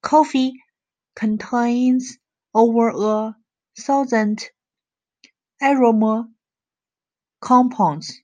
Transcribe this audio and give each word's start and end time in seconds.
Coffee 0.00 0.54
contains 1.14 2.16
over 2.54 2.88
a 2.88 3.36
thousand 3.78 4.48
aroma 5.60 6.32
compounds. 7.42 8.14